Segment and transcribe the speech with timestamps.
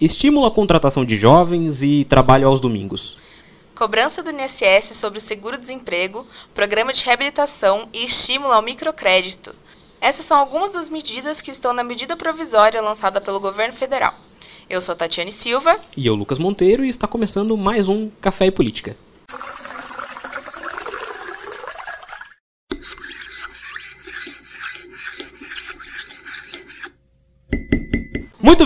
[0.00, 3.18] estímulo à contratação de jovens e trabalho aos domingos.
[3.74, 9.54] Cobrança do INSS sobre o seguro-desemprego, programa de reabilitação e estímulo ao microcrédito.
[10.00, 14.14] Essas são algumas das medidas que estão na medida provisória lançada pelo governo federal.
[14.70, 15.78] Eu sou Tatiane Silva.
[15.96, 18.96] E eu, Lucas Monteiro, e está começando mais um Café e Política.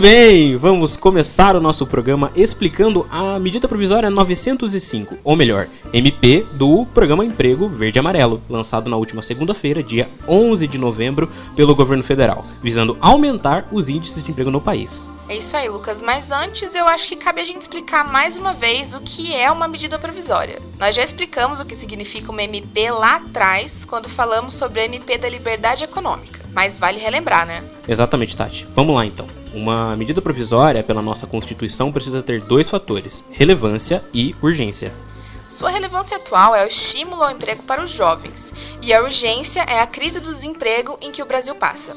[0.00, 6.86] Bem, vamos começar o nosso programa explicando a medida provisória 905, ou melhor, MP do
[6.86, 12.02] Programa Emprego Verde e Amarelo, lançado na última segunda-feira, dia 11 de novembro, pelo governo
[12.02, 15.06] federal, visando aumentar os índices de emprego no país.
[15.28, 16.00] É isso aí, Lucas.
[16.00, 19.52] Mas antes, eu acho que cabe a gente explicar mais uma vez o que é
[19.52, 20.60] uma medida provisória.
[20.78, 25.18] Nós já explicamos o que significa uma MP lá atrás, quando falamos sobre a MP
[25.18, 26.40] da Liberdade Econômica.
[26.52, 27.62] Mas vale relembrar, né?
[27.86, 28.66] Exatamente, Tati.
[28.74, 29.39] Vamos lá então.
[29.52, 34.92] Uma medida provisória, pela nossa Constituição, precisa ter dois fatores: relevância e urgência.
[35.48, 39.80] Sua relevância atual é o estímulo ao emprego para os jovens, e a urgência é
[39.80, 41.96] a crise do desemprego em que o Brasil passa.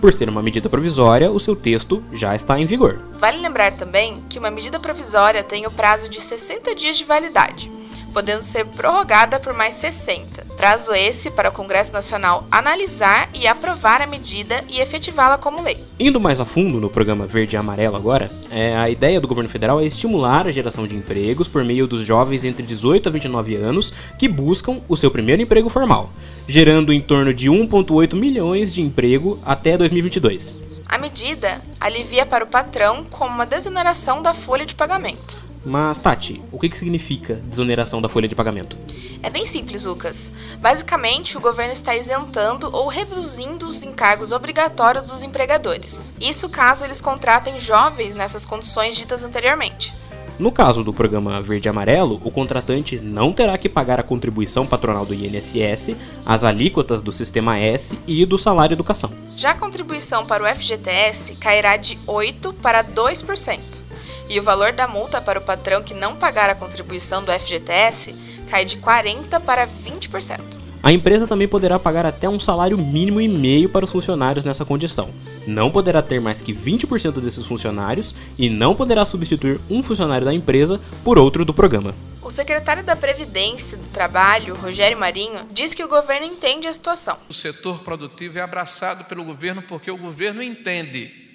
[0.00, 3.00] Por ser uma medida provisória, o seu texto já está em vigor.
[3.18, 7.70] Vale lembrar também que uma medida provisória tem o prazo de 60 dias de validade
[8.12, 10.37] podendo ser prorrogada por mais 60.
[10.58, 15.84] Prazo esse para o Congresso Nacional analisar e aprovar a medida e efetivá-la como lei.
[16.00, 19.48] Indo mais a fundo no programa Verde e Amarelo agora, é, a ideia do governo
[19.48, 23.54] federal é estimular a geração de empregos por meio dos jovens entre 18 a 29
[23.54, 26.10] anos que buscam o seu primeiro emprego formal,
[26.48, 30.60] gerando em torno de 1,8 milhões de emprego até 2022.
[30.88, 35.47] A medida alivia para o patrão com uma desoneração da folha de pagamento.
[35.64, 38.76] Mas, Tati, o que, que significa desoneração da folha de pagamento?
[39.22, 40.32] É bem simples, Lucas.
[40.60, 46.12] Basicamente, o governo está isentando ou reduzindo os encargos obrigatórios dos empregadores.
[46.20, 49.94] Isso caso eles contratem jovens nessas condições ditas anteriormente.
[50.38, 54.64] No caso do programa Verde e Amarelo, o contratante não terá que pagar a contribuição
[54.64, 59.10] patronal do INSS, as alíquotas do Sistema S e do salário educação.
[59.34, 63.87] Já a contribuição para o FGTS cairá de 8% para 2%
[64.28, 68.14] e o valor da multa para o patrão que não pagar a contribuição do FGTS
[68.50, 70.68] cai de 40% para 20%.
[70.80, 74.64] A empresa também poderá pagar até um salário mínimo e meio para os funcionários nessa
[74.64, 75.10] condição.
[75.46, 80.32] Não poderá ter mais que 20% desses funcionários e não poderá substituir um funcionário da
[80.32, 81.94] empresa por outro do programa.
[82.22, 87.16] O secretário da Previdência do Trabalho, Rogério Marinho, diz que o governo entende a situação.
[87.28, 91.27] O setor produtivo é abraçado pelo governo porque o governo entende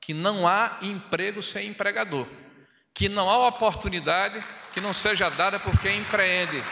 [0.00, 2.26] que não há emprego sem empregador,
[2.94, 4.42] que não há oportunidade
[4.72, 6.62] que não seja dada por quem empreende.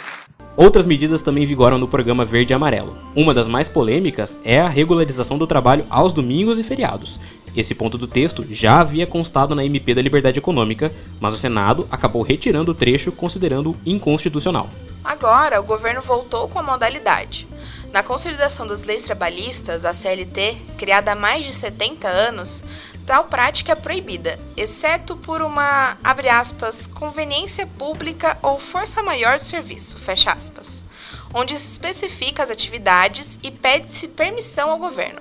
[0.57, 2.97] Outras medidas também vigoram no programa Verde e Amarelo.
[3.17, 7.19] Uma das mais polêmicas é a regularização do trabalho aos domingos e feriados.
[7.57, 11.89] Esse ponto do texto já havia constado na MP da Liberdade Econômica, mas o Senado
[11.91, 14.69] acabou retirando o trecho considerando inconstitucional.
[15.03, 17.47] Agora, o governo voltou com a modalidade.
[17.93, 22.65] Na consolidação das leis trabalhistas, a CLT, criada há mais de 70 anos,
[23.07, 29.45] tal prática é proibida, exceto por uma, abre aspas, conveniência pública ou força maior do
[29.45, 30.85] serviço, fecha aspas,
[31.33, 35.21] onde se especifica as atividades e pede-se permissão ao governo.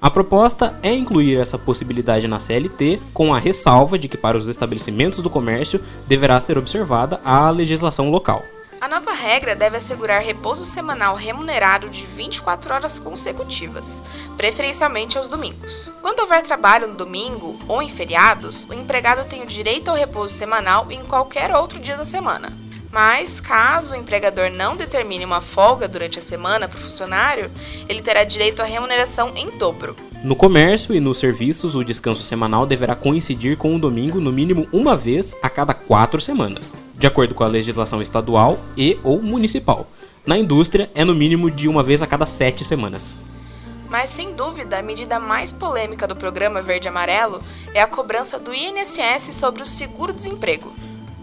[0.00, 4.48] A proposta é incluir essa possibilidade na CLT, com a ressalva de que para os
[4.48, 8.44] estabelecimentos do comércio deverá ser observada a legislação local.
[8.92, 14.02] Nova regra deve assegurar repouso semanal remunerado de 24 horas consecutivas,
[14.36, 15.90] preferencialmente aos domingos.
[16.02, 20.34] Quando houver trabalho no domingo ou em feriados, o empregado tem o direito ao repouso
[20.34, 22.52] semanal em qualquer outro dia da semana.
[22.90, 27.50] Mas, caso o empregador não determine uma folga durante a semana para o funcionário,
[27.88, 29.96] ele terá direito à remuneração em dobro.
[30.22, 34.68] No comércio e nos serviços, o descanso semanal deverá coincidir com o domingo no mínimo
[34.70, 39.88] uma vez a cada quatro semanas de acordo com a legislação estadual e ou municipal.
[40.24, 43.20] Na indústria, é no mínimo de uma vez a cada sete semanas.
[43.90, 47.42] Mas, sem dúvida, a medida mais polêmica do programa Verde Amarelo
[47.74, 50.72] é a cobrança do INSS sobre o seguro-desemprego.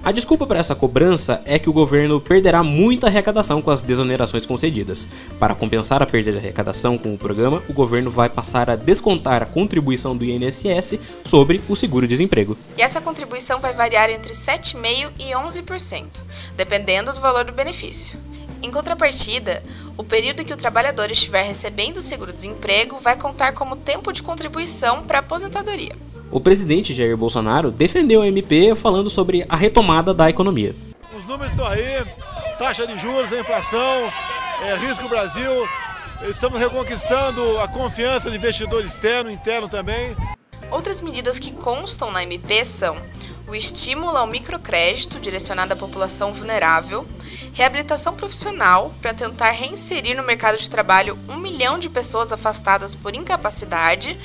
[0.01, 4.45] A desculpa para essa cobrança é que o governo perderá muita arrecadação com as desonerações
[4.45, 5.05] concedidas.
[5.37, 9.43] Para compensar a perda de arrecadação com o programa, o governo vai passar a descontar
[9.43, 12.57] a contribuição do INSS sobre o seguro-desemprego.
[12.77, 16.05] E essa contribuição vai variar entre 7,5% e 11%,
[16.55, 18.17] dependendo do valor do benefício.
[18.63, 19.61] Em contrapartida,
[19.97, 25.03] o período que o trabalhador estiver recebendo o seguro-desemprego vai contar como tempo de contribuição
[25.03, 25.95] para a aposentadoria.
[26.31, 30.75] O presidente Jair Bolsonaro defendeu a MP falando sobre a retomada da economia.
[31.17, 32.05] Os números estão aí,
[32.59, 34.11] taxa de juros, inflação,
[34.63, 35.51] é, risco Brasil.
[36.29, 40.15] Estamos reconquistando a confiança do investidor externo, interno também.
[40.69, 42.95] Outras medidas que constam na MP são
[43.49, 47.03] o estímulo ao microcrédito direcionado à população vulnerável,
[47.51, 53.15] reabilitação profissional para tentar reinserir no mercado de trabalho um milhão de pessoas afastadas por
[53.15, 54.15] incapacidade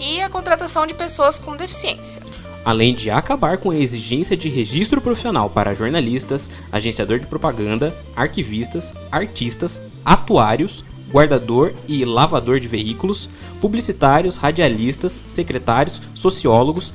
[0.00, 2.20] e a contratação de pessoas com deficiência.
[2.64, 8.92] Além de acabar com a exigência de registro profissional para jornalistas, agenciador de propaganda, arquivistas,
[9.12, 13.28] artistas, atuários, guardador e lavador de veículos,
[13.60, 16.92] publicitários, radialistas, secretários, sociólogos,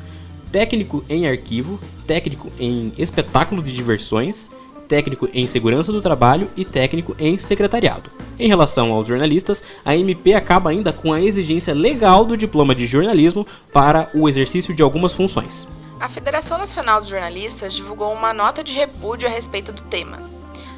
[0.51, 4.49] técnico em arquivo, técnico em espetáculo de diversões,
[4.87, 8.09] técnico em segurança do trabalho e técnico em secretariado.
[8.39, 12.85] Em relação aos jornalistas, a MP acaba ainda com a exigência legal do diploma de
[12.85, 15.67] jornalismo para o exercício de algumas funções.
[15.99, 20.21] A Federação Nacional dos Jornalistas divulgou uma nota de repúdio a respeito do tema.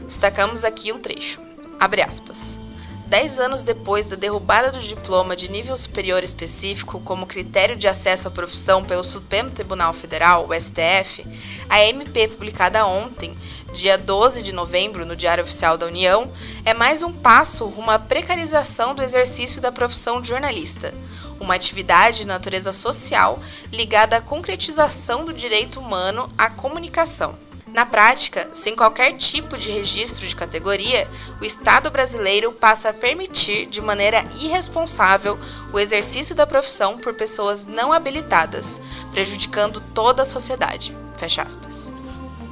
[0.06, 1.42] Destacamos aqui um trecho.
[1.78, 2.60] Abre aspas.
[3.10, 8.28] Dez anos depois da derrubada do diploma de nível superior específico como critério de acesso
[8.28, 11.26] à profissão pelo Supremo Tribunal Federal, o STF,
[11.68, 13.36] a MP publicada ontem,
[13.74, 16.32] dia 12 de novembro, no Diário Oficial da União,
[16.64, 20.94] é mais um passo rumo à precarização do exercício da profissão de jornalista,
[21.40, 23.40] uma atividade de natureza social
[23.74, 27.49] ligada à concretização do direito humano à comunicação.
[27.74, 31.08] Na prática, sem qualquer tipo de registro de categoria,
[31.40, 35.38] o Estado brasileiro passa a permitir, de maneira irresponsável,
[35.72, 38.82] o exercício da profissão por pessoas não habilitadas,
[39.12, 40.96] prejudicando toda a sociedade.
[41.18, 41.94] Fecha aspas.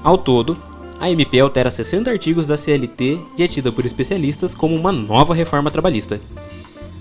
[0.04, 0.56] Ao todo,
[1.00, 5.34] a MP altera 60 artigos da CLT e é tida por especialistas como uma nova
[5.34, 6.20] reforma trabalhista.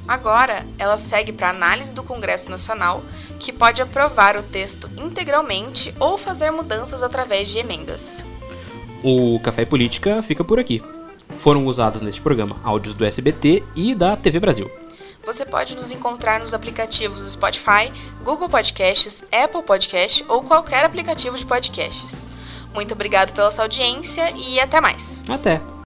[0.06, 3.02] Agora, ela segue para análise do Congresso Nacional,
[3.38, 8.24] que pode aprovar o texto integralmente ou fazer mudanças através de emendas.
[9.02, 10.82] O Café Política fica por aqui.
[11.38, 14.70] Foram usados neste programa áudios do SBT e da TV Brasil.
[15.24, 17.92] Você pode nos encontrar nos aplicativos Spotify,
[18.22, 22.24] Google Podcasts, Apple Podcast ou qualquer aplicativo de podcasts.
[22.72, 25.24] Muito obrigado pela sua audiência e até mais.
[25.28, 25.60] Até!